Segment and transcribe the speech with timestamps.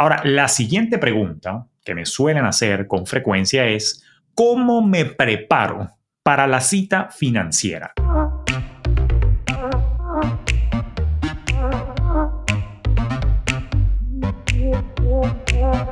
[0.00, 4.02] Ahora, la siguiente pregunta que me suelen hacer con frecuencia es,
[4.34, 5.90] ¿cómo me preparo
[6.22, 7.92] para la cita financiera?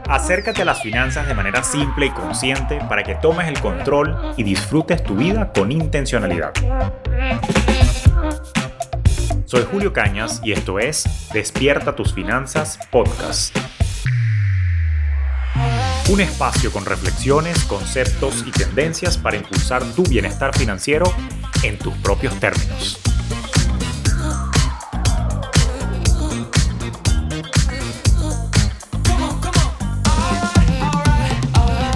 [0.08, 4.42] Acércate a las finanzas de manera simple y consciente para que tomes el control y
[4.42, 6.54] disfrutes tu vida con intencionalidad.
[9.44, 13.54] Soy Julio Cañas y esto es Despierta tus finanzas podcast.
[16.10, 21.04] Un espacio con reflexiones, conceptos y tendencias para impulsar tu bienestar financiero
[21.62, 22.98] en tus propios términos.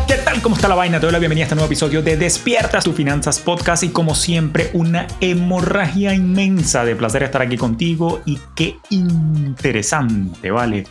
[0.06, 0.42] ¿Qué tal?
[0.42, 1.00] ¿Cómo está la vaina?
[1.00, 4.14] Te doy la bienvenida a este nuevo episodio de Despierta tus finanzas podcast y como
[4.14, 10.84] siempre una hemorragia inmensa de placer estar aquí contigo y qué interesante, ¿vale?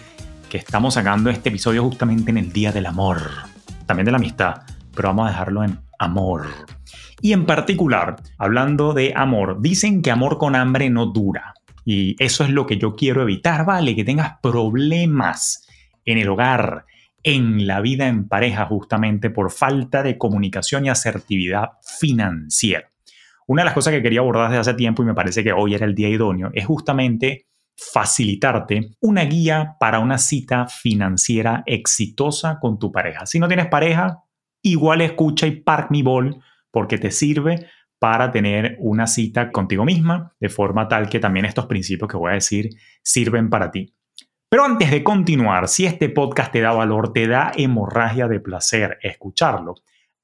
[0.52, 3.22] Que estamos sacando este episodio justamente en el Día del Amor,
[3.86, 6.46] también de la amistad, pero vamos a dejarlo en amor.
[7.22, 11.54] Y en particular, hablando de amor, dicen que amor con hambre no dura.
[11.86, 13.96] Y eso es lo que yo quiero evitar, ¿vale?
[13.96, 15.66] Que tengas problemas
[16.04, 16.84] en el hogar,
[17.24, 22.92] en la vida en pareja, justamente por falta de comunicación y asertividad financiera.
[23.48, 25.76] Una de las cosas que quería abordar desde hace tiempo y me parece que hoy
[25.76, 32.78] era el día idóneo es justamente facilitarte una guía para una cita financiera exitosa con
[32.78, 33.26] tu pareja.
[33.26, 34.24] Si no tienes pareja,
[34.62, 36.42] igual escucha y park mi ball
[36.72, 37.68] porque te sirve
[38.00, 42.32] para tener una cita contigo misma, de forma tal que también estos principios que voy
[42.32, 42.70] a decir
[43.04, 43.94] sirven para ti.
[44.50, 48.98] Pero antes de continuar, si este podcast te da valor, te da hemorragia de placer
[49.02, 49.76] escucharlo,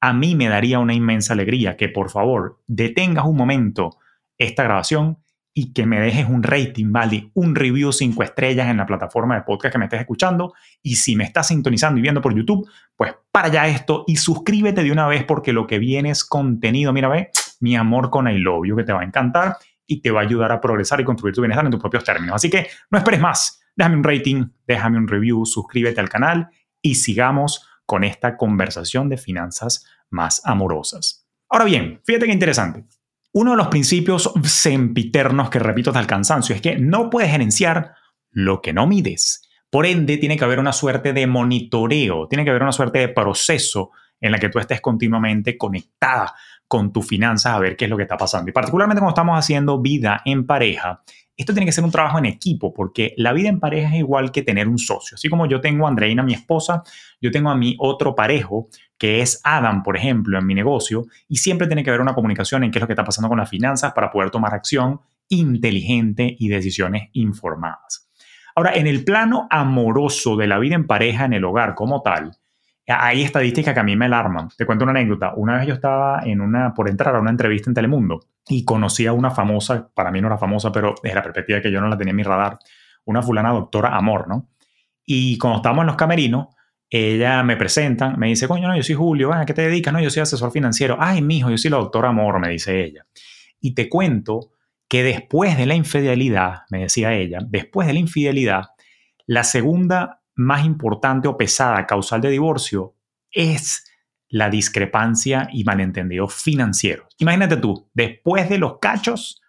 [0.02, 3.98] a mí me daría una inmensa alegría que por favor detengas un momento
[4.38, 5.20] esta grabación
[5.60, 7.32] y que me dejes un rating, ¿vale?
[7.34, 10.54] Un review cinco estrellas en la plataforma de podcast que me estés escuchando.
[10.84, 14.84] Y si me estás sintonizando y viendo por YouTube, pues para ya esto y suscríbete
[14.84, 18.38] de una vez porque lo que viene es contenido, mira, ve, mi amor con I
[18.38, 19.58] love you, que te va a encantar
[19.88, 22.36] y te va a ayudar a progresar y construir tu bienestar en tus propios términos.
[22.36, 26.50] Así que no esperes más, déjame un rating, déjame un review, suscríbete al canal
[26.84, 31.28] y sigamos con esta conversación de finanzas más amorosas.
[31.50, 32.86] Ahora bien, fíjate qué interesante.
[33.39, 37.93] Uno de los principios sempiternos que repito hasta el cansancio es que no puedes gerenciar
[38.31, 39.48] lo que no mides.
[39.70, 43.09] Por ende, tiene que haber una suerte de monitoreo, tiene que haber una suerte de
[43.09, 46.33] proceso en la que tú estés continuamente conectada
[46.67, 48.49] con tus finanzas a ver qué es lo que está pasando.
[48.49, 51.04] Y particularmente cuando estamos haciendo vida en pareja,
[51.36, 54.31] esto tiene que ser un trabajo en equipo, porque la vida en pareja es igual
[54.31, 55.14] que tener un socio.
[55.14, 56.81] Así como yo tengo a Andreina, mi esposa,
[57.21, 61.38] yo tengo a mi otro parejo, que es Adam, por ejemplo, en mi negocio, y
[61.38, 63.50] siempre tiene que haber una comunicación en qué es lo que está pasando con las
[63.50, 68.10] finanzas para poder tomar acción inteligente y decisiones informadas.
[68.56, 72.38] Ahora, en el plano amoroso de la vida en pareja en el hogar como tal,
[72.88, 74.50] hay estadísticas que a mí me alarman.
[74.58, 75.34] Te cuento una anécdota.
[75.36, 79.06] Una vez yo estaba en una, por entrar a una entrevista en Telemundo y conocí
[79.06, 81.90] a una famosa, para mí no era famosa, pero desde la perspectiva que yo no
[81.90, 82.58] la tenía en mi radar,
[83.06, 84.48] una fulana doctora Amor, ¿no?
[85.06, 86.48] Y cuando estábamos en los camerinos,
[86.89, 89.93] ella me presenta, me dice, coño, no, yo soy Julio, ¿a qué te dedicas?
[89.93, 90.98] No, yo soy asesor financiero.
[90.99, 93.05] Ay, mijo, yo soy la doctora Amor, me dice ella.
[93.59, 94.52] Y te cuento
[94.87, 98.64] que después de la infidelidad, me decía ella, después de la infidelidad,
[99.25, 102.95] la segunda más importante o pesada causal de divorcio
[103.31, 103.83] es
[104.30, 107.08] la discrepancia y malentendido financieros.
[107.17, 109.42] Imagínate tú, después de los cachos,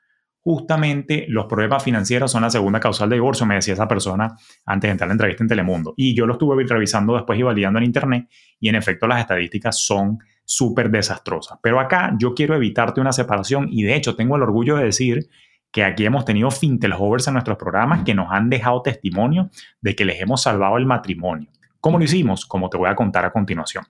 [0.49, 4.89] justamente los problemas financieros son la segunda causal de divorcio, me decía esa persona antes
[4.89, 5.93] de entrar a la entrevista en Telemundo.
[5.95, 9.79] Y yo lo estuve revisando después y validando en Internet y en efecto las estadísticas
[9.79, 11.59] son súper desastrosas.
[11.63, 15.29] Pero acá yo quiero evitarte una separación y de hecho tengo el orgullo de decir
[15.71, 19.51] que aquí hemos tenido Fintelhovers en nuestros programas que nos han dejado testimonio
[19.83, 21.51] de que les hemos salvado el matrimonio.
[21.79, 22.47] ¿Cómo lo hicimos?
[22.47, 23.85] Como te voy a contar a continuación.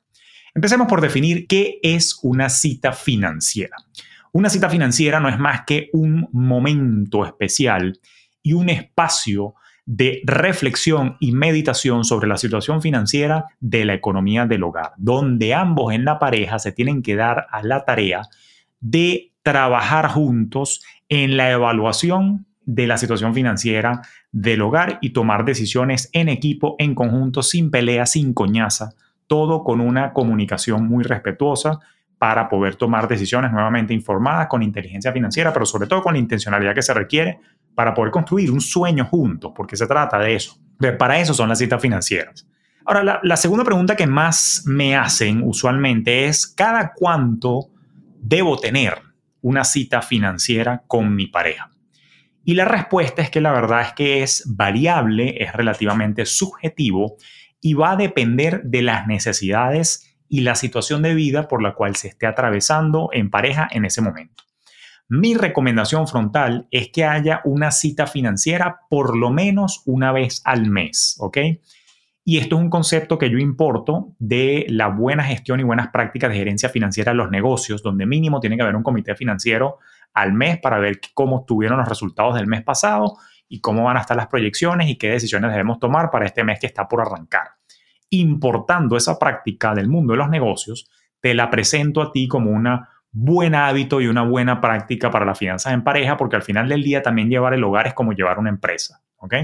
[0.57, 3.77] Empecemos por definir qué es una cita financiera.
[4.33, 7.99] Una cita financiera no es más que un momento especial
[8.43, 9.55] y un espacio
[9.87, 15.95] de reflexión y meditación sobre la situación financiera de la economía del hogar, donde ambos
[15.95, 18.23] en la pareja se tienen que dar a la tarea
[18.81, 26.11] de trabajar juntos en la evaluación de la situación financiera del hogar y tomar decisiones
[26.13, 28.91] en equipo, en conjunto, sin pelea, sin coñaza,
[29.27, 31.81] todo con una comunicación muy respetuosa
[32.19, 36.75] para poder tomar decisiones nuevamente informadas con inteligencia financiera, pero sobre todo con la intencionalidad
[36.75, 37.39] que se requiere
[37.75, 40.59] para poder construir un sueño juntos, porque se trata de eso.
[40.99, 42.47] Para eso son las citas financieras.
[42.85, 47.69] Ahora, la, la segunda pregunta que más me hacen usualmente es, ¿cada cuánto
[48.21, 48.95] debo tener
[49.43, 51.71] una cita financiera con mi pareja?
[52.45, 57.17] Y la respuesta es que la verdad es que es variable, es relativamente subjetivo
[57.61, 61.97] y va a depender de las necesidades y la situación de vida por la cual
[61.97, 64.45] se esté atravesando en pareja en ese momento.
[65.09, 70.69] Mi recomendación frontal es que haya una cita financiera por lo menos una vez al
[70.69, 71.39] mes, ¿ok?
[72.25, 76.29] Y esto es un concepto que yo importo de la buena gestión y buenas prácticas
[76.29, 79.79] de gerencia financiera de los negocios, donde mínimo tiene que haber un comité financiero
[80.13, 83.17] al mes para ver cómo estuvieron los resultados del mes pasado
[83.49, 86.61] y cómo van a estar las proyecciones y qué decisiones debemos tomar para este mes
[86.61, 87.58] que está por arrancar.
[88.11, 90.91] Importando esa práctica del mundo de los negocios,
[91.21, 92.69] te la presento a ti como un
[93.11, 96.83] buen hábito y una buena práctica para las finanzas en pareja, porque al final del
[96.83, 99.35] día también llevar el hogar es como llevar una empresa, ¿ok?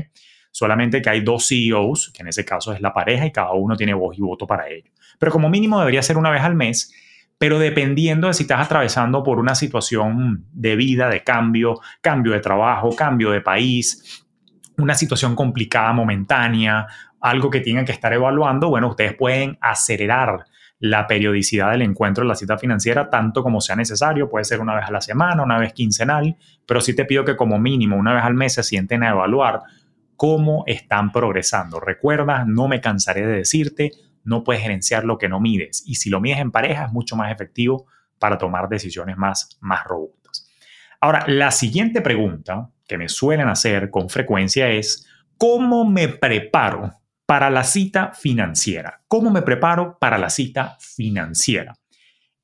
[0.50, 3.76] Solamente que hay dos CEOs, que en ese caso es la pareja, y cada uno
[3.76, 4.90] tiene voz y voto para ello.
[5.18, 6.92] Pero como mínimo debería ser una vez al mes
[7.38, 12.40] pero dependiendo de si estás atravesando por una situación de vida, de cambio, cambio de
[12.40, 14.24] trabajo, cambio de país,
[14.78, 16.86] una situación complicada momentánea,
[17.24, 20.44] algo que tengan que estar evaluando, bueno, ustedes pueden acelerar
[20.78, 24.74] la periodicidad del encuentro en la cita financiera tanto como sea necesario, puede ser una
[24.74, 26.36] vez a la semana, una vez quincenal,
[26.66, 29.62] pero sí te pido que como mínimo una vez al mes se sienten a evaluar
[30.16, 31.80] cómo están progresando.
[31.80, 33.92] Recuerda, no me cansaré de decirte,
[34.22, 35.82] no puedes gerenciar lo que no mides.
[35.86, 37.86] Y si lo mides en pareja es mucho más efectivo
[38.18, 40.50] para tomar decisiones más, más robustas.
[41.00, 47.50] Ahora, la siguiente pregunta que me suelen hacer con frecuencia es, ¿cómo me preparo para
[47.50, 49.02] la cita financiera?
[49.08, 51.74] ¿Cómo me preparo para la cita financiera?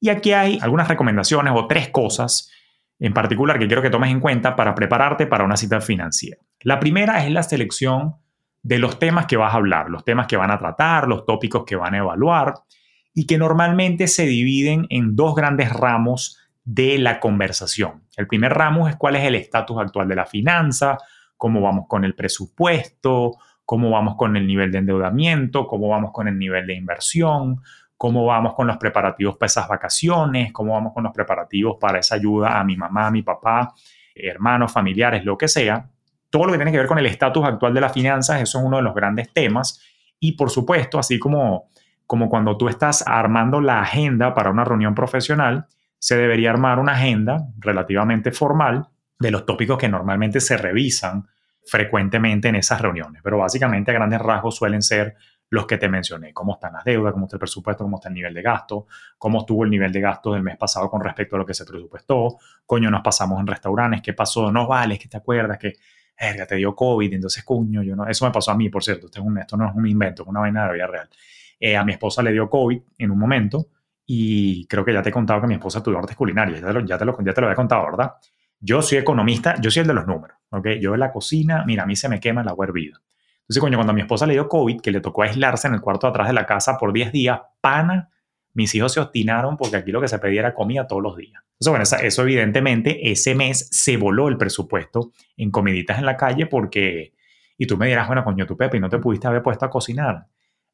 [0.01, 2.51] Y aquí hay algunas recomendaciones o tres cosas
[2.99, 6.41] en particular que quiero que tomes en cuenta para prepararte para una cita financiera.
[6.63, 8.17] La primera es la selección
[8.63, 11.65] de los temas que vas a hablar, los temas que van a tratar, los tópicos
[11.65, 12.55] que van a evaluar
[13.15, 18.05] y que normalmente se dividen en dos grandes ramos de la conversación.
[18.17, 20.99] El primer ramo es cuál es el estatus actual de la finanza,
[21.39, 23.33] cómo vamos con el presupuesto,
[23.71, 27.61] cómo vamos con el nivel de endeudamiento, cómo vamos con el nivel de inversión,
[27.97, 32.17] cómo vamos con los preparativos para esas vacaciones, cómo vamos con los preparativos para esa
[32.17, 33.73] ayuda a mi mamá, a mi papá,
[34.13, 35.89] hermanos, familiares, lo que sea
[36.31, 38.65] todo lo que tiene que ver con el estatus actual de las finanzas, eso es
[38.65, 39.81] uno de los grandes temas.
[40.19, 41.69] Y por supuesto, así como,
[42.09, 45.67] como cuando tú estás armando la agenda para una reunión profesional,
[45.97, 48.89] se debería armar una agenda relativamente formal
[49.21, 51.29] de los tópicos que normalmente se revisan
[51.65, 53.23] frecuentemente en esas reuniones.
[53.23, 55.17] Pero básicamente a grandes rasgos suelen ser
[55.51, 58.15] los que te mencioné, cómo están las deudas, cómo está el presupuesto, cómo está el
[58.15, 58.87] nivel de gasto,
[59.19, 61.65] cómo estuvo el nivel de gasto del mes pasado con respecto a lo que se
[61.65, 65.73] presupuestó, coño, nos pasamos en restaurantes, qué pasó, no vale, que te acuerdas que
[66.21, 69.07] verga, te dio COVID, entonces, cuño, yo no, eso me pasó a mí, por cierto,
[69.07, 71.09] esto, no es un invento, es una vaina de la vida real.
[71.59, 73.69] Eh, a mi esposa le dio COVID en un momento
[74.07, 76.73] y creo que ya te he contado que mi esposa tuvo artes culinarias, ya te,
[76.75, 78.15] lo, ya, te lo, ya te lo había contado, ¿verdad?
[78.59, 80.67] Yo soy economista, yo soy el de los números, ¿ok?
[80.81, 83.01] Yo en la cocina, mira, a mí se me quema el agua hervida.
[83.43, 85.81] Entonces, coño, cuando a mi esposa le dio COVID, que le tocó aislarse en el
[85.81, 88.11] cuarto de atrás de la casa por 10 días, pana,
[88.55, 91.43] mis hijos se obstinaron porque aquí lo que se pedía era comida todos los días.
[91.59, 96.47] Entonces, bueno, eso, evidentemente, ese mes se voló el presupuesto en comiditas en la calle
[96.47, 97.13] porque,
[97.59, 99.71] y tú me dirás, bueno, coño, tu Pepe, ¿y no te pudiste haber puesto a
[99.71, 100.27] cocinar?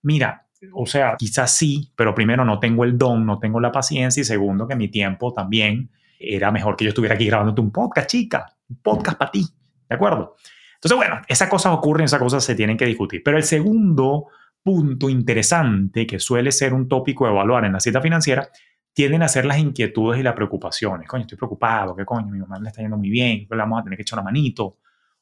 [0.03, 4.21] Mira, o sea, quizás sí, pero primero no tengo el don, no tengo la paciencia
[4.21, 8.09] y segundo que mi tiempo también era mejor que yo estuviera aquí grabándote un podcast,
[8.09, 9.45] chica, un podcast para ti,
[9.89, 10.37] ¿de acuerdo?
[10.75, 13.23] Entonces, bueno, esas cosas ocurren, esas cosas se tienen que discutir.
[13.25, 14.29] Pero el segundo
[14.63, 18.49] punto interesante que suele ser un tópico de evaluar en la cita financiera
[18.93, 21.07] tienden a ser las inquietudes y las preocupaciones.
[21.07, 22.29] Coño, estoy preocupado, ¿qué coño?
[22.29, 24.79] Mi mamá le está yendo muy bien, le vamos a tener que echar una manito.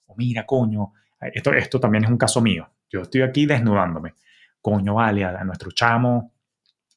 [0.06, 2.68] O mira, coño, esto, esto también es un caso mío.
[2.88, 4.14] Yo estoy aquí desnudándome.
[4.60, 6.32] Coño, vale, a, nuestro chamo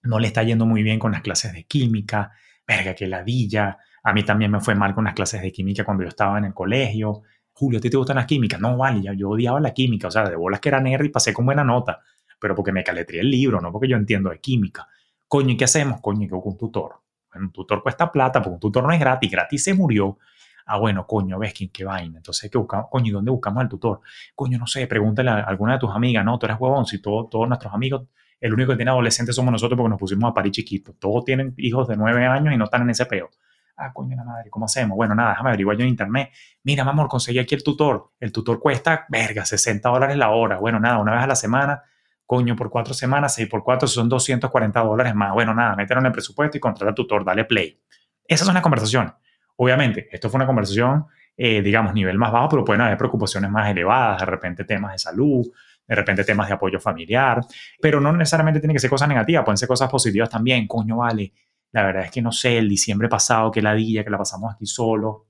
[0.04, 2.32] no le está yendo muy bien con las clases de química.
[2.68, 3.78] Verga, que ladilla.
[4.04, 6.46] A mí también me fue mal con las clases de química cuando yo estaba en
[6.46, 7.24] el colegio.
[7.60, 8.60] Julio, ¿a ti te gustan las químicas?
[8.62, 10.10] No, vale, yo odiaba la química.
[10.10, 12.02] O sea, de bolas que era nerd y pasé con buena nota.
[12.40, 14.88] Pero porque me caletré el libro, no porque yo entiendo de química.
[15.28, 16.00] Coño, ¿y qué hacemos?
[16.00, 17.02] Coño, que un tutor.
[17.34, 20.20] un tutor cuesta plata, porque un tutor no es gratis, gratis se murió.
[20.68, 22.18] Ah, bueno, coño, ves quién qué vaina.
[22.18, 22.90] Entonces, ¿qué buscamos?
[22.92, 24.02] Coño, ¿y dónde buscamos al tutor?
[24.36, 26.24] Coño, no sé, pregúntale a alguna de tus amigas.
[26.24, 26.86] No, tú eres huevón.
[26.86, 28.04] Si todos nuestros amigos,
[28.40, 30.96] el único que tiene adolescentes somos nosotros porque nos pusimos a parir chiquitos.
[31.00, 33.32] Todos tienen hijos de nueve años y no están en ese peo.
[33.78, 34.96] Ah, coño, la madre, ¿cómo hacemos?
[34.96, 36.32] Bueno, nada, déjame averiguar yo en internet.
[36.64, 38.12] Mira, amor, conseguí aquí el tutor.
[38.20, 40.58] El tutor cuesta, verga, 60 dólares la hora.
[40.58, 41.84] Bueno, nada, una vez a la semana
[42.28, 45.34] coño, por cuatro semanas, seis por cuatro son 240 dólares más.
[45.34, 47.80] Bueno, nada, mételo en el presupuesto y contrata al tutor, dale play.
[48.28, 49.16] Esa es una conversación.
[49.56, 51.06] Obviamente, esto fue una conversación,
[51.38, 55.00] eh, digamos, nivel más bajo, pero pueden haber preocupaciones más elevadas, de repente temas de
[55.00, 55.48] salud,
[55.88, 57.40] de repente temas de apoyo familiar,
[57.82, 60.68] pero no necesariamente tiene que ser cosas negativas, pueden ser cosas positivas también.
[60.68, 61.32] Coño, vale,
[61.72, 64.54] la verdad es que no sé, el diciembre pasado, que la día, que la pasamos
[64.54, 65.28] aquí solo,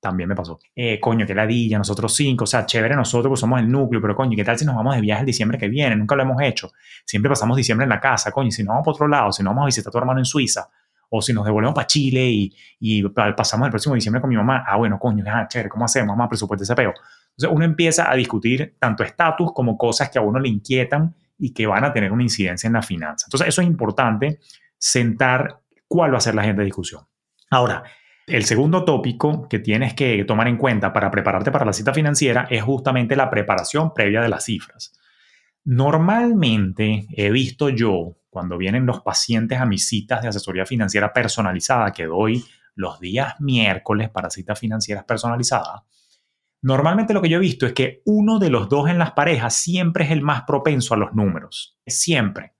[0.00, 0.58] también me pasó.
[0.74, 4.14] Eh, coño, qué ladilla, nosotros cinco, o sea, chévere nosotros, pues somos el núcleo, pero
[4.14, 5.96] coño, ¿qué tal si nos vamos de viaje el diciembre que viene?
[5.96, 6.70] Nunca lo hemos hecho.
[7.04, 9.50] Siempre pasamos diciembre en la casa, coño, si no vamos para otro lado, si no
[9.50, 10.68] vamos a visitar a tu hermano en Suiza,
[11.10, 14.64] o si nos devolvemos para Chile y, y, pasamos el próximo diciembre con mi mamá,
[14.66, 16.18] ah, bueno, coño, ah, chévere, ¿cómo hacemos?
[16.18, 16.92] A presupuesto ese peo.
[17.30, 21.52] Entonces uno empieza a discutir tanto estatus como cosas que a uno le inquietan y
[21.52, 23.26] que van a tener una incidencia en la finanza.
[23.26, 24.40] Entonces eso es importante,
[24.76, 27.02] sentar cuál va a ser la agenda de discusión.
[27.50, 27.84] Ahora,
[28.28, 32.46] el segundo tópico que tienes que tomar en cuenta para prepararte para la cita financiera
[32.50, 34.92] es justamente la preparación previa de las cifras.
[35.64, 41.92] Normalmente he visto yo, cuando vienen los pacientes a mis citas de asesoría financiera personalizada
[41.92, 45.82] que doy los días miércoles para citas financieras personalizadas,
[46.60, 49.54] normalmente lo que yo he visto es que uno de los dos en las parejas
[49.54, 51.78] siempre es el más propenso a los números.
[51.86, 52.54] Siempre,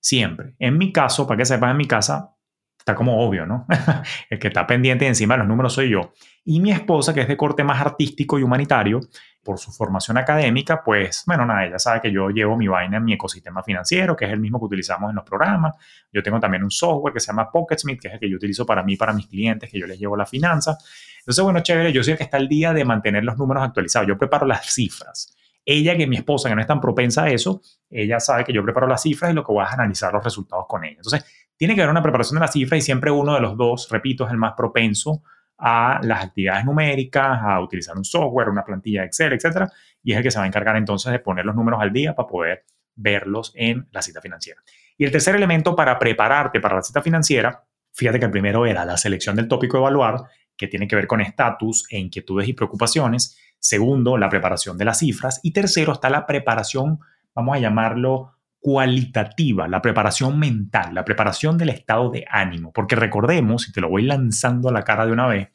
[0.00, 0.54] siempre.
[0.58, 2.34] En mi caso, para que sepan, en mi casa,
[2.82, 3.66] está como obvio, ¿no?
[4.30, 6.12] el que está pendiente encima de los números soy yo.
[6.44, 9.00] Y mi esposa, que es de corte más artístico y humanitario,
[9.44, 13.04] por su formación académica, pues, bueno, nada, ella sabe que yo llevo mi vaina en
[13.04, 15.76] mi ecosistema financiero, que es el mismo que utilizamos en los programas.
[16.12, 18.66] Yo tengo también un software que se llama PocketSmith, que es el que yo utilizo
[18.66, 20.76] para mí, para mis clientes, que yo les llevo la finanza.
[21.20, 24.08] Entonces, bueno, chévere, yo soy el que está al día de mantener los números actualizados.
[24.08, 25.36] Yo preparo las cifras.
[25.64, 28.64] Ella, que mi esposa, que no es tan propensa a eso, ella sabe que yo
[28.64, 30.96] preparo las cifras y lo que voy a analizar los resultados con ella.
[30.96, 31.24] Entonces,
[31.56, 34.26] tiene que haber una preparación de la cifra y siempre uno de los dos, repito,
[34.26, 35.22] es el más propenso
[35.58, 39.70] a las actividades numéricas, a utilizar un software, una plantilla Excel, etcétera,
[40.02, 42.14] y es el que se va a encargar entonces de poner los números al día
[42.14, 42.64] para poder
[42.96, 44.60] verlos en la cita financiera.
[44.98, 48.84] Y el tercer elemento para prepararte para la cita financiera, fíjate que el primero era
[48.84, 50.24] la selección del tópico de evaluar,
[50.56, 53.38] que tiene que ver con estatus e inquietudes y preocupaciones.
[53.58, 55.40] Segundo, la preparación de las cifras.
[55.42, 56.98] Y tercero está la preparación,
[57.34, 62.72] vamos a llamarlo cualitativa, la preparación mental, la preparación del estado de ánimo.
[62.72, 65.48] Porque recordemos, y te lo voy lanzando a la cara de una vez,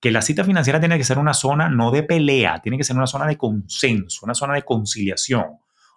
[0.00, 2.96] que la cita financiera tiene que ser una zona no de pelea, tiene que ser
[2.96, 5.46] una zona de consenso, una zona de conciliación,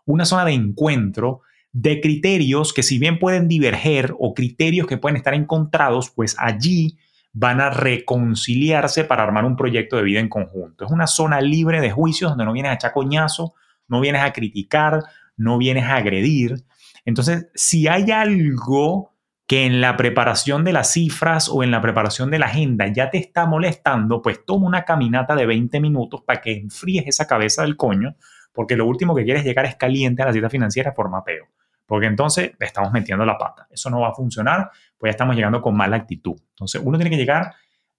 [0.06, 1.42] una zona de encuentro
[1.72, 6.98] de criterios que si bien pueden diverger o criterios que pueden estar encontrados, pues allí
[7.34, 10.86] van a reconciliarse para armar un proyecto de vida en conjunto.
[10.86, 13.56] Es una zona libre de juicios donde no vienes a echar coñazo,
[13.88, 15.04] no vienes a criticar,
[15.42, 16.64] no vienes a agredir.
[17.04, 19.12] Entonces, si hay algo
[19.48, 23.10] que en la preparación de las cifras o en la preparación de la agenda ya
[23.10, 27.64] te está molestando, pues toma una caminata de 20 minutos para que enfríes esa cabeza
[27.64, 28.16] del coño,
[28.54, 31.48] porque lo último que quieres llegar es caliente a la cita financiera por mapeo,
[31.86, 33.68] porque entonces estamos metiendo la pata.
[33.70, 36.36] Eso no va a funcionar, pues ya estamos llegando con mala actitud.
[36.52, 37.54] Entonces, uno tiene que llegar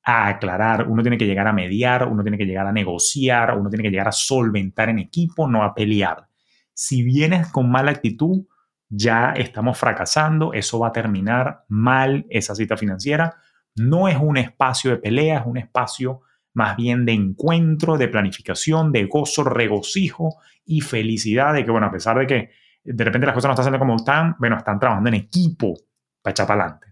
[0.04, 3.68] a aclarar, uno tiene que llegar a mediar, uno tiene que llegar a negociar, uno
[3.68, 6.26] tiene que llegar a solventar en equipo, no a pelear.
[6.75, 8.47] Si vienes con mala actitud,
[8.88, 13.37] ya estamos fracasando, eso va a terminar mal esa cita financiera.
[13.75, 16.21] No es un espacio de pelea, es un espacio
[16.55, 21.91] más bien de encuentro, de planificación, de gozo, regocijo y felicidad de que, bueno, a
[21.91, 22.50] pesar de que
[22.85, 25.75] de repente las cosas no están saliendo como están, bueno, están trabajando en equipo
[26.21, 26.88] para echar para adelante.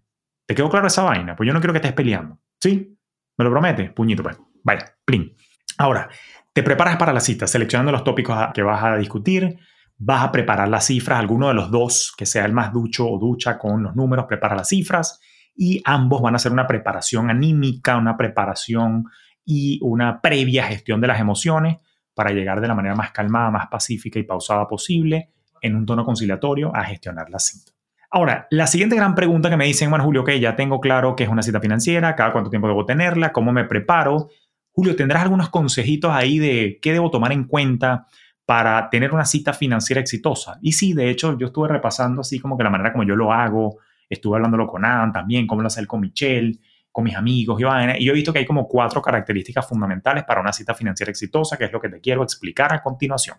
[0.47, 1.37] ¿Te quedó claro esa vaina?
[1.37, 2.39] Pues yo no quiero que estés peleando.
[2.61, 2.97] ¿Sí?
[3.37, 3.91] ¿Me lo prometes?
[3.93, 4.39] Puñito, pues.
[4.63, 5.35] Vaya, plin.
[5.79, 6.09] Ahora,
[6.53, 9.59] te preparas para la cita, seleccionando los tópicos que vas a discutir,
[10.03, 13.19] vas a preparar las cifras, alguno de los dos, que sea el más ducho o
[13.19, 15.21] ducha con los números, prepara las cifras
[15.55, 19.05] y ambos van a hacer una preparación anímica, una preparación
[19.45, 21.77] y una previa gestión de las emociones
[22.15, 26.07] para llegar de la manera más calmada, más pacífica y pausada posible, en un tono
[26.07, 27.73] conciliatorio, a gestionar la cita.
[28.11, 31.25] Ahora, la siguiente gran pregunta que me dicen, bueno, Julio, que ya tengo claro que
[31.25, 34.31] es una cita financiera, cada cuánto tiempo debo tenerla, cómo me preparo.
[34.73, 38.07] Julio, ¿tendrás algunos consejitos ahí de qué debo tomar en cuenta
[38.51, 40.59] para tener una cita financiera exitosa?
[40.61, 43.33] Y sí, de hecho, yo estuve repasando así como que la manera como yo lo
[43.33, 43.79] hago,
[44.09, 46.59] estuve hablándolo con Adam también, cómo lo hace él con Michelle,
[46.91, 50.41] con mis amigos y y yo he visto que hay como cuatro características fundamentales para
[50.41, 53.37] una cita financiera exitosa, que es lo que te quiero explicar a continuación.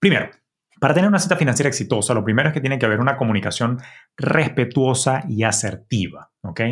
[0.00, 0.28] Primero,
[0.80, 3.78] para tener una cita financiera exitosa, lo primero es que tiene que haber una comunicación
[4.16, 6.62] respetuosa y asertiva, ¿ok?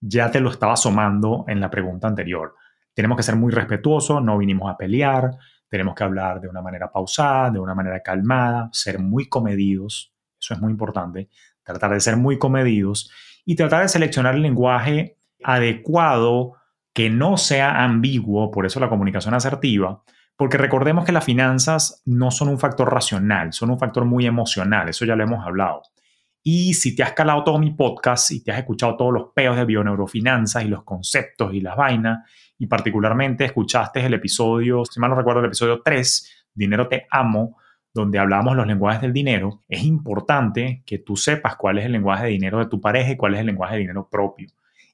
[0.00, 2.56] Ya te lo estaba asomando en la pregunta anterior.
[2.94, 5.30] Tenemos que ser muy respetuosos, no vinimos a pelear,
[5.68, 10.54] tenemos que hablar de una manera pausada, de una manera calmada, ser muy comedidos, eso
[10.54, 11.28] es muy importante,
[11.62, 13.10] tratar de ser muy comedidos
[13.44, 16.54] y tratar de seleccionar el lenguaje adecuado
[16.92, 20.02] que no sea ambiguo, por eso la comunicación asertiva,
[20.36, 24.88] porque recordemos que las finanzas no son un factor racional, son un factor muy emocional,
[24.88, 25.82] eso ya lo hemos hablado.
[26.42, 29.56] Y si te has calado todo mi podcast y te has escuchado todos los peos
[29.56, 32.28] de bioneurofinanzas y los conceptos y las vainas,
[32.58, 37.56] y particularmente escuchaste el episodio, si mal no recuerdo, el episodio 3, Dinero te amo,
[37.94, 42.24] donde hablamos los lenguajes del dinero, es importante que tú sepas cuál es el lenguaje
[42.24, 44.48] de dinero de tu pareja y cuál es el lenguaje de dinero propio.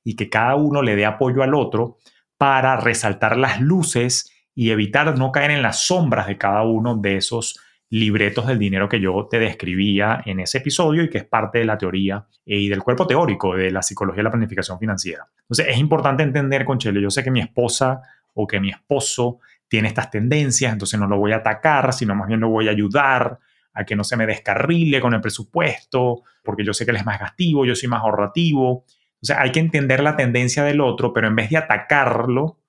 [0.04, 1.98] Y que cada uno le dé apoyo al otro
[2.36, 7.16] para resaltar las luces y evitar no caer en las sombras de cada uno de
[7.16, 7.58] esos
[7.90, 11.64] libretos del dinero que yo te describía en ese episodio y que es parte de
[11.64, 15.28] la teoría eh, y del cuerpo teórico de la psicología de la planificación financiera.
[15.42, 18.00] Entonces es importante entender, Conchele, yo sé que mi esposa
[18.32, 19.38] o que mi esposo
[19.68, 22.72] tiene estas tendencias, entonces no lo voy a atacar, sino más bien lo voy a
[22.72, 23.38] ayudar
[23.72, 27.06] a que no se me descarrile con el presupuesto, porque yo sé que él es
[27.06, 28.70] más gastivo, yo soy más ahorrativo.
[28.70, 28.86] O
[29.26, 32.60] sea, hay que entender la tendencia del otro, pero en vez de atacarlo,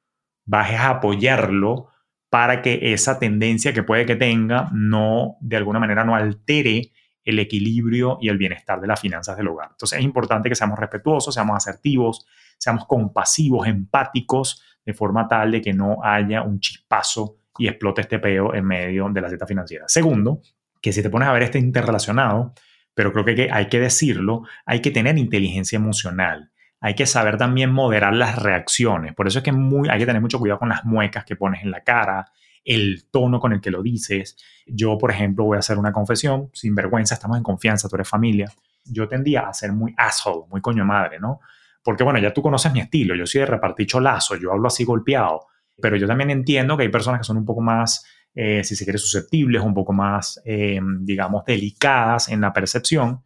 [0.46, 1.90] vas a apoyarlo
[2.36, 6.92] para que esa tendencia que puede que tenga no, de alguna manera, no altere
[7.24, 9.70] el equilibrio y el bienestar de las finanzas del hogar.
[9.72, 12.26] Entonces es importante que seamos respetuosos, seamos asertivos,
[12.58, 18.20] seamos compasivos, empáticos, de forma tal de que no haya un chispazo y explote este
[18.20, 19.86] peo en medio de la cita financiera.
[19.88, 20.42] Segundo,
[20.82, 22.54] que si te pones a ver este interrelacionado,
[22.94, 26.52] pero creo que hay que decirlo, hay que tener inteligencia emocional
[26.86, 29.16] hay que saber también moderar las reacciones.
[29.16, 31.72] Por eso es que hay que tener mucho cuidado con las muecas que pones en
[31.72, 32.32] la cara,
[32.64, 34.38] el tono con el que lo dices.
[34.68, 38.08] Yo, por ejemplo, voy a hacer una confesión, sin vergüenza, estamos en confianza, tú eres
[38.08, 38.52] familia.
[38.84, 41.40] Yo tendía a ser muy asshole, muy coño madre, ¿no?
[41.84, 45.48] Porque bueno, ya tú conoces mi estilo, yo soy de repartir yo hablo así golpeado,
[45.82, 48.84] pero yo también entiendo que hay personas que son un poco más, eh, si se
[48.84, 53.24] quiere, susceptibles, un poco más, eh, digamos, delicadas en la percepción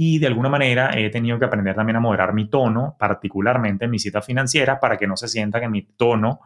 [0.00, 3.90] y de alguna manera he tenido que aprender también a moderar mi tono, particularmente en
[3.90, 6.38] mi cita financiera, para que no se sienta que mi tono,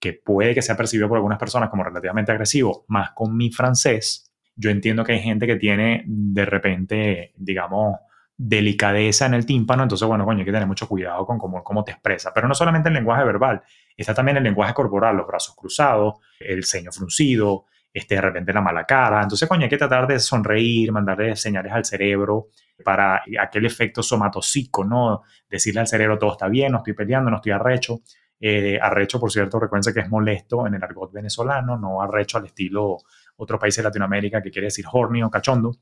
[0.00, 4.32] que puede que sea percibido por algunas personas como relativamente agresivo, más con mi francés,
[4.56, 7.98] yo entiendo que hay gente que tiene de repente, digamos,
[8.38, 11.84] delicadeza en el tímpano, entonces, bueno, coño, hay que tener mucho cuidado con cómo, cómo
[11.84, 12.32] te expresa.
[12.32, 13.60] Pero no solamente el lenguaje verbal,
[13.94, 18.62] está también el lenguaje corporal, los brazos cruzados, el ceño fruncido, este, de repente la
[18.62, 19.22] mala cara.
[19.22, 22.48] Entonces, coño, hay que tratar de sonreír, mandarle señales al cerebro
[22.82, 25.22] para aquel efecto somatosico, ¿no?
[25.48, 28.00] Decirle al cerebro todo está bien, no estoy peleando, no estoy arrecho.
[28.40, 32.46] Eh, arrecho, por cierto, recuerden que es molesto en el argot venezolano, no arrecho al
[32.46, 32.98] estilo
[33.36, 35.76] otro país de Latinoamérica que quiere decir horny o cachondo.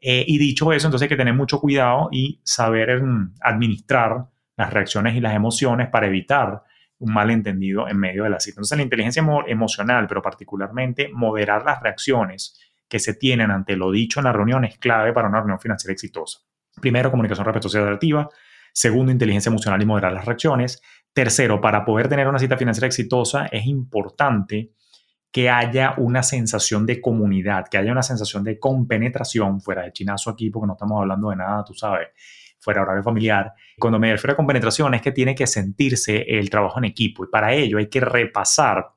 [0.00, 4.72] Eh, y dicho eso, entonces hay que tener mucho cuidado y saber mm, administrar las
[4.72, 6.62] reacciones y las emociones para evitar
[6.98, 8.56] un malentendido en medio de la cita.
[8.56, 14.20] Entonces la inteligencia emocional, pero particularmente moderar las reacciones que se tienen ante lo dicho
[14.20, 16.40] en la reunión es clave para una reunión financiera exitosa.
[16.80, 18.28] Primero, comunicación respetuosa y asertiva.
[18.72, 20.82] Segundo, inteligencia emocional y moderar las reacciones.
[21.12, 24.72] Tercero, para poder tener una cita financiera exitosa es importante
[25.30, 30.30] que haya una sensación de comunidad, que haya una sensación de compenetración, fuera de chinazo
[30.30, 32.08] aquí, porque no estamos hablando de nada, tú sabes,
[32.60, 33.52] fuera horario familiar.
[33.78, 37.28] Cuando me refiero a compenetración es que tiene que sentirse el trabajo en equipo y
[37.28, 38.92] para ello hay que repasar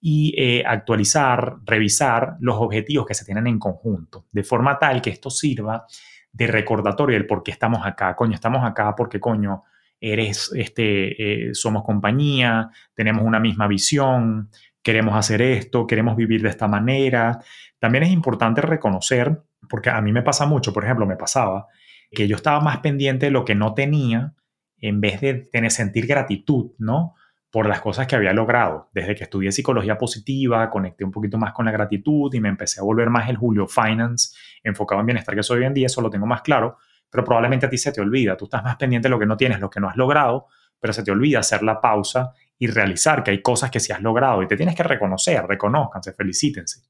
[0.00, 5.10] y eh, actualizar, revisar los objetivos que se tienen en conjunto, de forma tal que
[5.10, 5.86] esto sirva
[6.32, 8.14] de recordatorio del por qué estamos acá.
[8.14, 9.64] Coño, estamos acá porque, coño,
[10.00, 14.50] eres, este, eh, somos compañía, tenemos una misma visión,
[14.82, 17.40] queremos hacer esto, queremos vivir de esta manera.
[17.78, 21.66] También es importante reconocer, porque a mí me pasa mucho, por ejemplo, me pasaba
[22.10, 24.34] que yo estaba más pendiente de lo que no tenía
[24.80, 27.14] en vez de tener, sentir gratitud, ¿no?
[27.50, 28.90] Por las cosas que había logrado.
[28.92, 32.80] Desde que estudié psicología positiva, conecté un poquito más con la gratitud y me empecé
[32.80, 36.00] a volver más el Julio Finance enfocado en bienestar que soy hoy en día, eso
[36.00, 36.76] lo tengo más claro,
[37.10, 39.36] pero probablemente a ti se te olvida, tú estás más pendiente de lo que no
[39.36, 40.46] tienes, lo que no has logrado,
[40.78, 44.02] pero se te olvida hacer la pausa y realizar que hay cosas que sí has
[44.02, 46.82] logrado y te tienes que reconocer, reconozcanse, felicítense.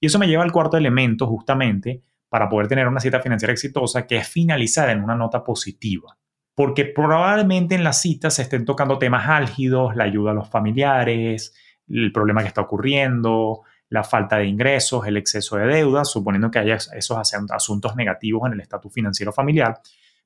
[0.00, 4.06] Y eso me lleva al cuarto elemento justamente para poder tener una cita financiera exitosa,
[4.06, 6.16] que es finalizar en una nota positiva
[6.56, 11.54] porque probablemente en la cita se estén tocando temas álgidos, la ayuda a los familiares,
[11.86, 16.58] el problema que está ocurriendo, la falta de ingresos, el exceso de deuda, suponiendo que
[16.58, 19.78] haya esos asuntos negativos en el estatus financiero familiar.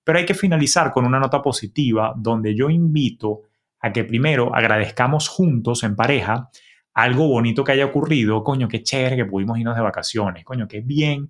[0.05, 3.43] Pero hay que finalizar con una nota positiva donde yo invito
[3.81, 6.49] a que primero agradezcamos juntos en pareja
[6.95, 10.81] algo bonito que haya ocurrido, coño, qué chévere que pudimos irnos de vacaciones, coño, qué
[10.81, 11.29] bien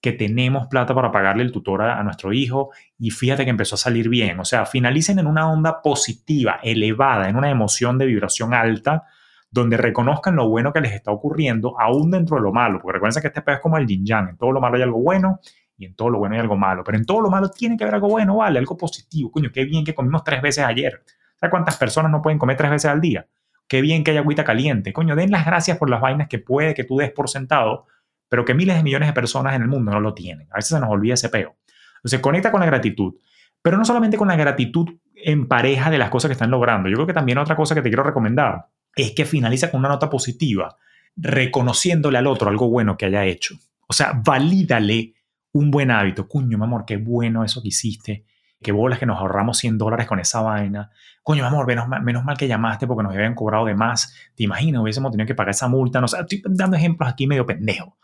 [0.00, 3.78] que tenemos plata para pagarle el tutor a, nuestro hijo y fíjate que empezó a
[3.78, 4.40] salir bien.
[4.40, 9.04] O sea, finalicen en una onda positiva, elevada, en una emoción de vibración alta,
[9.50, 12.78] donde reconozcan lo bueno que les está ocurriendo, aún dentro de lo malo.
[12.80, 14.28] Porque recuerden que este pez es como el yin yang.
[14.30, 15.40] En todo lo malo hay algo bueno
[15.76, 16.82] y en todo lo bueno hay algo malo.
[16.82, 18.58] Pero en todo lo malo tiene que haber algo bueno, ¿vale?
[18.58, 19.30] Algo positivo.
[19.30, 21.02] Coño, qué bien que comimos tres veces ayer.
[21.36, 23.26] ¿Sabes cuántas personas no pueden comer tres veces al día?
[23.68, 24.92] Qué bien que haya agüita caliente.
[24.92, 27.86] Coño, den las gracias por las vainas que puede que tú des por sentado
[28.30, 30.48] pero que miles de millones de personas en el mundo no lo tienen.
[30.52, 31.56] A veces se nos olvida ese peo.
[31.96, 33.14] Entonces, conecta con la gratitud,
[33.60, 36.88] pero no solamente con la gratitud en pareja de las cosas que están logrando.
[36.88, 39.88] Yo creo que también otra cosa que te quiero recomendar es que finaliza con una
[39.88, 40.76] nota positiva,
[41.16, 43.56] reconociéndole al otro algo bueno que haya hecho.
[43.88, 45.14] O sea, valídale
[45.52, 46.28] un buen hábito.
[46.28, 48.24] Cuño, mi amor, qué bueno eso que hiciste.
[48.62, 50.90] qué bolas que nos ahorramos 100 dólares con esa vaina.
[51.24, 54.14] Coño, amor, menos mal, menos mal que llamaste porque nos habían cobrado de más.
[54.36, 54.82] ¿Te imaginas?
[54.82, 56.00] Hubiésemos tenido que pagar esa multa.
[56.00, 57.96] No sé, estoy dando ejemplos aquí medio pendejo.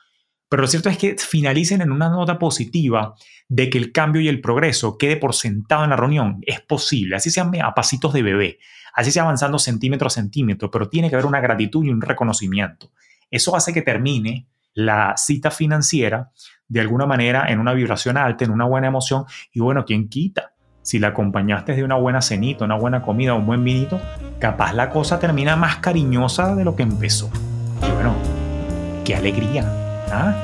[0.49, 3.15] Pero lo cierto es que finalicen en una nota positiva
[3.49, 6.39] de que el cambio y el progreso quede por sentado en la reunión.
[6.43, 8.59] Es posible, así sea a pasitos de bebé,
[8.95, 12.93] así sea avanzando centímetro a centímetro, pero tiene que haber una gratitud y un reconocimiento.
[13.31, 16.31] Eso hace que termine la cita financiera
[16.69, 19.25] de alguna manera en una vibración alta, en una buena emoción.
[19.53, 20.53] Y bueno, ¿quién quita?
[20.83, 24.01] Si la acompañaste de una buena cenita, una buena comida, un buen vinito,
[24.39, 27.31] capaz la cosa termina más cariñosa de lo que empezó.
[27.83, 28.15] Y bueno,
[29.05, 29.86] qué alegría.
[30.11, 30.35] ¿Ah?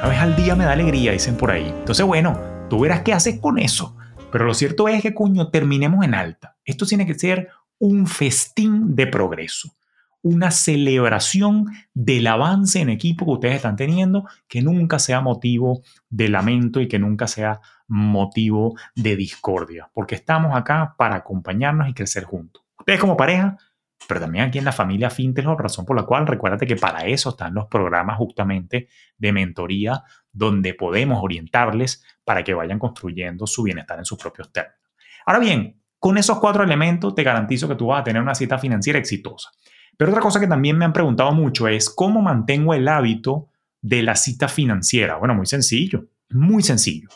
[0.00, 1.72] Una vez al día me da alegría, dicen por ahí.
[1.78, 3.96] Entonces, bueno, tú verás qué haces con eso.
[4.32, 6.56] Pero lo cierto es que, coño, terminemos en alta.
[6.64, 7.48] Esto tiene que ser
[7.78, 9.76] un festín de progreso,
[10.22, 16.28] una celebración del avance en equipo que ustedes están teniendo, que nunca sea motivo de
[16.28, 22.24] lamento y que nunca sea motivo de discordia, porque estamos acá para acompañarnos y crecer
[22.24, 22.64] juntos.
[22.78, 23.58] Ustedes como pareja
[24.06, 27.30] pero también aquí en la familia Fintech, razón por la cual recuérdate que para eso
[27.30, 33.98] están los programas justamente de mentoría donde podemos orientarles para que vayan construyendo su bienestar
[33.98, 34.80] en sus propios términos.
[35.26, 38.58] Ahora bien, con esos cuatro elementos te garantizo que tú vas a tener una cita
[38.58, 39.50] financiera exitosa.
[39.96, 43.48] Pero otra cosa que también me han preguntado mucho es cómo mantengo el hábito
[43.80, 45.16] de la cita financiera.
[45.16, 47.08] Bueno, muy sencillo, muy sencillo.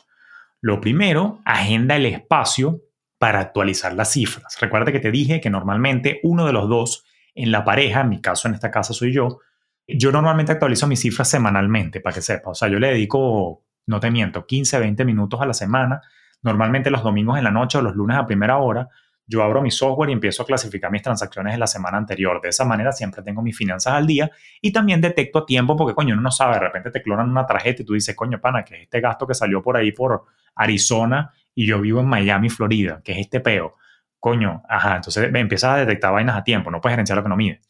[0.60, 2.80] Lo primero, agenda el espacio
[3.18, 4.58] para actualizar las cifras.
[4.60, 7.04] Recuerda que te dije que normalmente uno de los dos
[7.34, 9.40] en la pareja, en mi caso en esta casa soy yo,
[9.86, 12.50] yo normalmente actualizo mis cifras semanalmente, para que sepa.
[12.50, 16.02] O sea, yo le dedico, no te miento, 15, 20 minutos a la semana.
[16.42, 18.88] Normalmente los domingos en la noche o los lunes a primera hora,
[19.26, 22.40] yo abro mi software y empiezo a clasificar mis transacciones de la semana anterior.
[22.40, 25.94] De esa manera siempre tengo mis finanzas al día y también detecto a tiempo porque,
[25.94, 28.64] coño, uno no sabe, de repente te clonan una tarjeta y tú dices, coño, pana,
[28.64, 32.50] que es este gasto que salió por ahí por Arizona y yo vivo en Miami,
[32.50, 33.74] Florida, que es este peo.
[34.20, 37.28] Coño, ajá, entonces me empiezas a detectar vainas a tiempo, no puedes gerenciar lo que
[37.28, 37.62] no mide.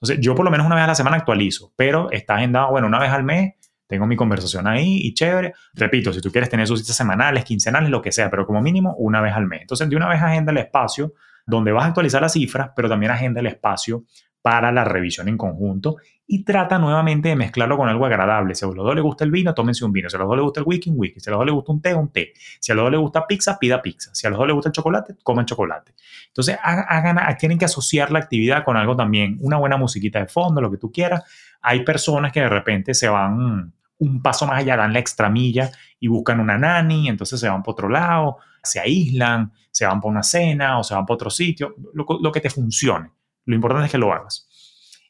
[0.00, 2.86] Entonces, yo por lo menos una vez a la semana actualizo, pero está agendado, bueno,
[2.86, 3.52] una vez al mes,
[3.86, 5.52] tengo mi conversación ahí y chévere.
[5.74, 8.94] Repito, si tú quieres tener sus citas semanales, quincenales, lo que sea, pero como mínimo
[8.96, 9.60] una vez al mes.
[9.60, 11.12] Entonces, de una vez agenda el espacio
[11.44, 14.04] donde vas a actualizar las cifras, pero también agenda el espacio
[14.40, 18.54] para la revisión en conjunto y trata nuevamente de mezclarlo con algo agradable.
[18.54, 20.08] Si a los dos les gusta el vino, tómense un vino.
[20.08, 21.20] Si a los dos les gusta el whisky, un whisky.
[21.20, 22.32] Si a los dos les gusta un té, un té.
[22.60, 24.10] Si a los dos les gusta pizza, pida pizza.
[24.14, 25.94] Si a los dos les gusta el chocolate, coman chocolate.
[26.28, 30.60] Entonces, hagan, tienen que asociar la actividad con algo también, una buena musiquita de fondo,
[30.62, 31.24] lo que tú quieras.
[31.60, 36.08] Hay personas que de repente se van un paso más allá, dan la extramilla y
[36.08, 40.22] buscan una nani, entonces se van por otro lado, se aíslan, se van por una
[40.22, 43.10] cena o se van por otro sitio, lo, lo que te funcione.
[43.44, 44.48] Lo importante es que lo hagas.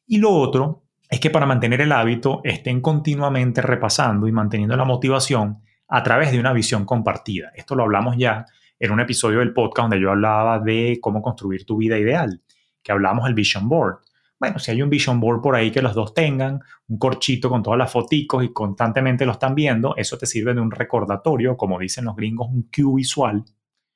[0.06, 0.83] Y lo otro
[1.14, 6.32] es que para mantener el hábito estén continuamente repasando y manteniendo la motivación a través
[6.32, 7.52] de una visión compartida.
[7.54, 8.46] Esto lo hablamos ya
[8.80, 12.42] en un episodio del podcast donde yo hablaba de cómo construir tu vida ideal,
[12.82, 13.98] que hablamos del vision board.
[14.40, 17.62] Bueno, si hay un vision board por ahí que los dos tengan, un corchito con
[17.62, 21.78] todas las foticos y constantemente lo están viendo, eso te sirve de un recordatorio, como
[21.78, 23.44] dicen los gringos, un cue visual,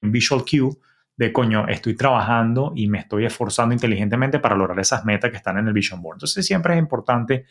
[0.02, 0.70] un visual cue
[1.18, 5.58] de coño, estoy trabajando y me estoy esforzando inteligentemente para lograr esas metas que están
[5.58, 6.14] en el Vision Board.
[6.14, 7.44] Entonces siempre es importante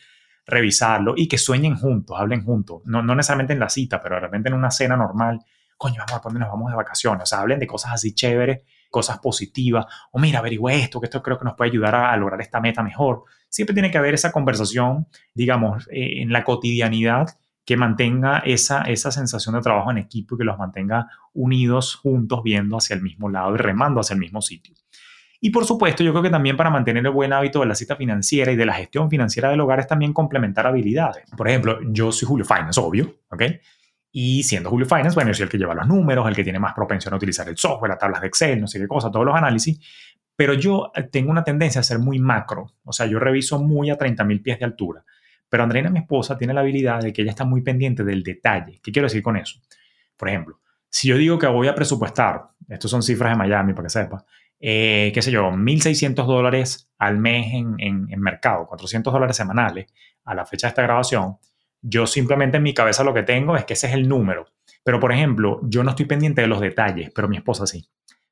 [0.46, 4.22] revisarlo y que sueñen juntos, hablen juntos, no, no necesariamente en la cita, pero de
[4.22, 5.40] repente en una cena normal,
[5.76, 8.62] coño, vamos a dónde nos vamos de vacaciones, o sea, hablen de cosas así chéveres,
[8.88, 12.40] cosas positivas, o mira, averigüe esto, que esto creo que nos puede ayudar a, lograr
[12.40, 13.24] esta meta mejor.
[13.50, 19.10] Siempre tiene que haber esa conversación, digamos, eh, en la cotidianidad que mantenga esa, esa
[19.10, 23.28] sensación de trabajo en equipo y que los mantenga unidos, juntos, viendo hacia el mismo
[23.28, 24.74] lado y remando hacia el mismo sitio.
[25.38, 27.94] Y por supuesto, yo creo que también para mantener el buen hábito de la cita
[27.94, 31.24] financiera y de la gestión financiera del hogar es también complementar habilidades.
[31.36, 33.42] Por ejemplo, yo soy Julio Finance, obvio, ¿ok?
[34.12, 36.58] Y siendo Julio Finance, bueno, yo soy el que lleva los números, el que tiene
[36.58, 39.26] más propensión a utilizar el software, las tablas de Excel, no sé qué cosa, todos
[39.26, 39.78] los análisis.
[40.34, 42.72] Pero yo tengo una tendencia a ser muy macro.
[42.84, 45.04] O sea, yo reviso muy a 30.000 pies de altura.
[45.48, 48.80] Pero Andreina, mi esposa, tiene la habilidad de que ella está muy pendiente del detalle.
[48.82, 49.60] ¿Qué quiero decir con eso?
[50.16, 53.86] Por ejemplo, si yo digo que voy a presupuestar, estos son cifras de Miami para
[53.86, 54.24] que sepa,
[54.60, 59.86] eh, qué sé yo, 1.600 dólares al mes en, en, mercado, 400 dólares semanales
[60.24, 61.36] a la fecha de esta grabación,
[61.80, 64.46] yo simplemente en mi cabeza lo que tengo es que ese es el número.
[64.82, 67.88] Pero, por ejemplo, yo no estoy pendiente de los detalles, pero mi esposa sí.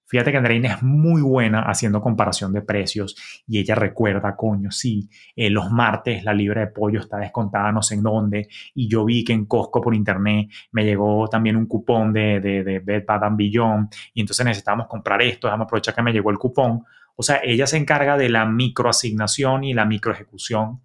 [0.08, 3.16] Fíjate que Andreina es muy buena haciendo comparación de precios
[3.46, 7.82] y ella recuerda, coño, sí, eh, los martes la libra de pollo está descontada no
[7.82, 11.66] sé en dónde y yo vi que en Costco por internet me llegó también un
[11.66, 16.02] cupón de, de, de Bed Bath Beyond y entonces necesitamos comprar esto, déjame aprovechar que
[16.02, 16.84] me llegó el cupón.
[17.16, 20.82] O sea, ella se encarga de la microasignación y la microejecución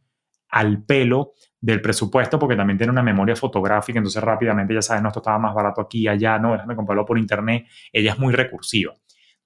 [0.49, 5.09] al pelo del presupuesto porque también tiene una memoria fotográfica, entonces rápidamente ya sabes, no,
[5.09, 7.67] esto estaba más barato aquí, allá, no, déjame comprarlo por internet.
[7.93, 8.95] Ella es muy recursiva.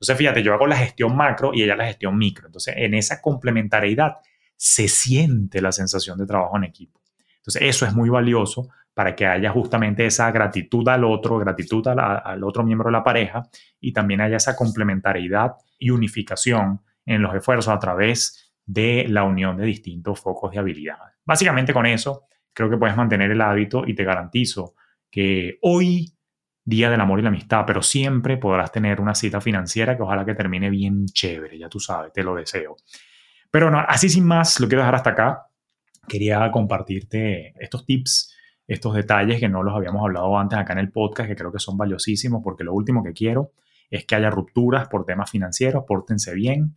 [0.06, 2.46] Entonces, fíjate, yo hago la gestión macro y ella la gestión micro.
[2.46, 4.18] Entonces, en esa complementariedad
[4.56, 7.02] se siente la sensación de trabajo en equipo.
[7.38, 12.44] Entonces, eso es muy valioso para que haya justamente esa gratitud al otro, gratitud al,
[12.44, 17.74] otro miembro de la pareja y también haya esa complementariedad y unificación en los esfuerzos
[17.74, 20.98] a través de la unión de distintos focos de habilidad.
[21.26, 24.76] Básicamente con eso creo que puedes mantener el hábito y te garantizo
[25.10, 26.15] que hoy,
[26.66, 30.26] día del amor y la amistad, pero siempre podrás tener una cita financiera que ojalá
[30.26, 32.76] que termine bien chévere, ya tú sabes, te lo deseo.
[33.52, 35.48] Pero no, así sin más, lo quiero dejar hasta acá.
[36.08, 38.36] Quería compartirte estos tips,
[38.68, 41.60] estos detalles que no los habíamos hablado antes acá en el podcast, que creo que
[41.60, 43.54] son valiosísimos, porque lo último que quiero
[43.92, 46.76] es que haya rupturas por temas financieros, pórtense bien,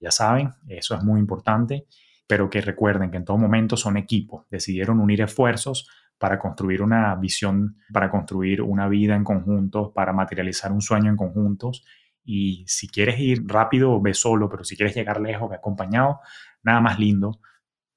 [0.00, 1.86] ya saben, eso es muy importante,
[2.26, 7.14] pero que recuerden que en todo momento son equipos, decidieron unir esfuerzos para construir una
[7.16, 11.84] visión, para construir una vida en conjunto, para materializar un sueño en conjuntos
[12.26, 16.20] y si quieres ir rápido, ve solo, pero si quieres llegar lejos, ve acompañado,
[16.62, 17.40] nada más lindo.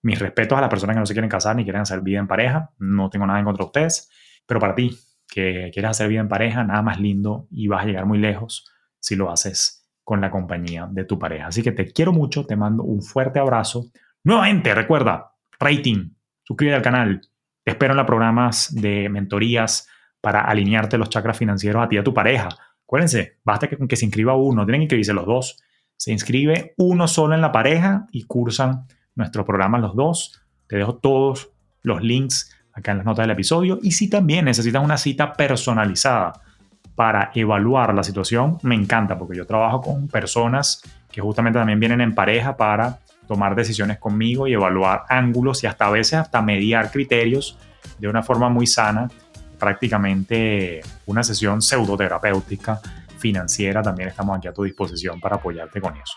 [0.03, 2.27] Mis respetos a las personas que no se quieren casar ni quieren hacer vida en
[2.27, 4.09] pareja, no tengo nada en contra de ustedes,
[4.45, 7.87] pero para ti, que quieres hacer vida en pareja, nada más lindo y vas a
[7.87, 11.47] llegar muy lejos si lo haces con la compañía de tu pareja.
[11.47, 13.91] Así que te quiero mucho, te mando un fuerte abrazo.
[14.23, 16.11] Nuevamente, recuerda, rating,
[16.43, 17.21] suscríbete al canal.
[17.69, 19.87] Espero en los programas de mentorías
[20.21, 22.49] para alinearte los chakras financieros a ti y a tu pareja
[22.89, 25.61] Acuérdense, basta que, que se inscriba uno, tienen que inscribirse los dos.
[25.95, 30.41] Se inscribe uno solo en la pareja y cursan nuestro programa los dos.
[30.65, 31.51] Te dejo todos
[31.83, 33.77] los links acá en las notas del episodio.
[33.83, 36.33] Y si también necesitas una cita personalizada
[36.95, 42.01] para evaluar la situación, me encanta porque yo trabajo con personas que justamente también vienen
[42.01, 46.91] en pareja para tomar decisiones conmigo y evaluar ángulos y hasta a veces hasta mediar
[46.91, 47.59] criterios
[47.99, 49.07] de una forma muy sana
[49.59, 52.81] prácticamente una sesión pseudoterapéutica
[53.19, 53.83] financiera.
[53.83, 56.15] También estamos aquí a tu disposición para apoyarte con eso.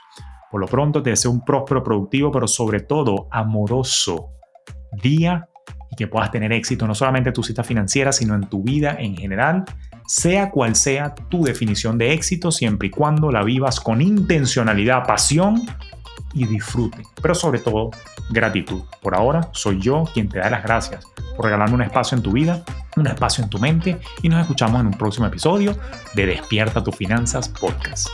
[0.51, 4.31] Por lo pronto te deseo un próspero, productivo, pero sobre todo amoroso
[5.03, 5.47] día
[5.91, 8.97] y que puedas tener éxito no solamente en tu cita financiera, sino en tu vida
[8.99, 9.65] en general,
[10.07, 15.61] sea cual sea tu definición de éxito, siempre y cuando la vivas con intencionalidad, pasión
[16.35, 17.91] y disfrute, pero sobre todo
[18.31, 18.83] gratitud.
[19.01, 21.05] Por ahora soy yo quien te da las gracias
[21.37, 22.65] por regalarme un espacio en tu vida,
[22.97, 25.77] un espacio en tu mente y nos escuchamos en un próximo episodio
[26.15, 28.09] de Despierta tus Finanzas Podcast.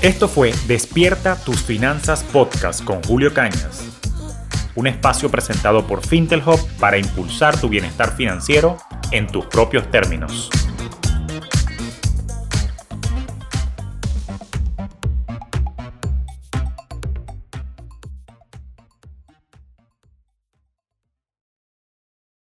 [0.00, 3.84] Esto fue Despierta tus Finanzas Podcast con Julio Cañas,
[4.76, 8.76] un espacio presentado por Fintelhop para impulsar tu bienestar financiero
[9.10, 10.50] en tus propios términos.